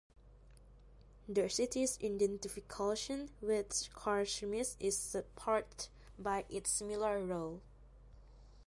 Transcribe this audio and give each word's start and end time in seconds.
The 1.29 1.47
city's 1.47 1.99
identification 2.03 3.29
with 3.39 3.87
Carchemish 3.93 4.69
is 4.79 4.97
supported 4.97 5.89
by 6.17 6.43
its 6.49 6.71
similar 6.71 7.23
role. 7.23 7.61